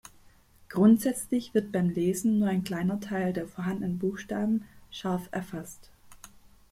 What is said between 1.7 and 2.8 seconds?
beim Lesen nur ein